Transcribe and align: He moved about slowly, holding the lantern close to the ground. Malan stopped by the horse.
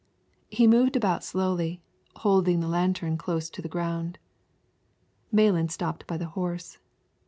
He 0.49 0.65
moved 0.65 0.95
about 0.95 1.23
slowly, 1.23 1.79
holding 2.15 2.59
the 2.59 2.67
lantern 2.67 3.17
close 3.19 3.51
to 3.51 3.61
the 3.61 3.69
ground. 3.69 4.17
Malan 5.31 5.69
stopped 5.69 6.07
by 6.07 6.17
the 6.17 6.25
horse. 6.33 6.79